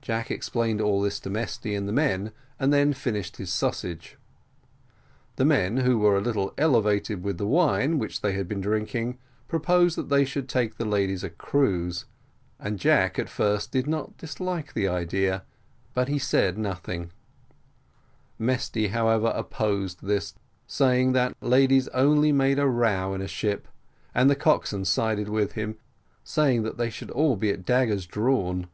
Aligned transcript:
Jack 0.00 0.30
explained 0.30 0.80
all 0.80 1.00
this 1.02 1.18
to 1.18 1.28
Mesty 1.28 1.74
and 1.74 1.88
the 1.88 1.92
men, 1.92 2.30
and 2.60 2.72
then 2.72 2.92
finished 2.92 3.38
his 3.38 3.52
sausage. 3.52 4.16
The 5.34 5.44
men, 5.44 5.78
who 5.78 5.98
were 5.98 6.16
a 6.16 6.20
little 6.20 6.54
elevated 6.56 7.24
with 7.24 7.38
the 7.38 7.46
wine 7.48 7.98
which 7.98 8.20
they 8.20 8.34
had 8.34 8.46
been 8.46 8.60
drinking, 8.60 9.18
proposed 9.48 9.98
that 9.98 10.10
they 10.10 10.24
should 10.24 10.48
take 10.48 10.76
the 10.76 10.84
ladies 10.84 11.24
a 11.24 11.30
cruise, 11.30 12.04
and 12.60 12.78
Jack 12.78 13.18
at 13.18 13.28
first 13.28 13.72
did 13.72 13.88
not 13.88 14.16
dislike 14.16 14.74
the 14.74 14.86
idea, 14.86 15.42
but 15.92 16.06
he 16.06 16.20
said 16.20 16.56
nothing; 16.56 17.10
Mesty, 18.38 18.86
however, 18.86 19.32
opposed 19.34 20.04
this, 20.04 20.34
saying, 20.68 21.14
that 21.14 21.34
ladies 21.42 21.88
only 21.88 22.30
made 22.30 22.60
a 22.60 22.68
row 22.68 23.12
in 23.12 23.20
a 23.20 23.26
ship, 23.26 23.66
and 24.14 24.30
the 24.30 24.36
coxswain 24.36 24.84
sided 24.84 25.28
with 25.28 25.54
him, 25.54 25.78
saying, 26.22 26.62
that 26.62 26.76
they 26.78 26.90
should 26.90 27.10
all 27.10 27.34
be 27.34 27.50
at 27.50 27.64
daggers 27.64 28.06
drawn. 28.06 28.68